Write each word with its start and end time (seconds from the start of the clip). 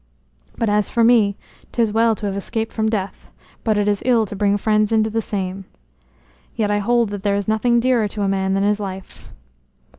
But 0.57 0.67
as 0.67 0.89
for 0.89 1.03
me, 1.03 1.37
'tis 1.71 1.91
well 1.91 2.15
to 2.15 2.25
have 2.25 2.35
escaped 2.35 2.73
from 2.73 2.89
death, 2.89 3.29
but 3.63 3.77
it 3.77 3.87
is 3.87 4.01
ill 4.03 4.25
to 4.25 4.35
bring 4.35 4.57
friends 4.57 4.91
into 4.91 5.11
the 5.11 5.21
same. 5.21 5.65
Yet 6.55 6.71
I 6.71 6.79
hold 6.79 7.09
that 7.11 7.21
there 7.21 7.35
is 7.35 7.47
nothing 7.47 7.79
dearer 7.79 8.07
to 8.07 8.23
a 8.23 8.27
man 8.27 8.55
than 8.55 8.63
his 8.63 8.79
life." 8.79 9.29